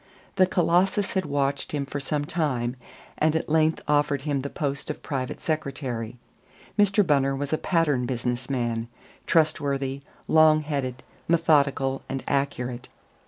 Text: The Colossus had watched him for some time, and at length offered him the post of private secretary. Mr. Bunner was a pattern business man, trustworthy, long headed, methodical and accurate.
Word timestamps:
The 0.37 0.47
Colossus 0.47 1.13
had 1.13 1.27
watched 1.27 1.73
him 1.73 1.85
for 1.85 1.99
some 1.99 2.25
time, 2.25 2.75
and 3.19 3.35
at 3.35 3.49
length 3.49 3.83
offered 3.87 4.23
him 4.23 4.41
the 4.41 4.49
post 4.49 4.89
of 4.89 5.03
private 5.03 5.39
secretary. 5.43 6.17
Mr. 6.75 7.05
Bunner 7.05 7.35
was 7.35 7.53
a 7.53 7.57
pattern 7.59 8.07
business 8.07 8.49
man, 8.49 8.87
trustworthy, 9.27 10.01
long 10.27 10.61
headed, 10.61 11.03
methodical 11.27 12.01
and 12.09 12.23
accurate. 12.27 12.87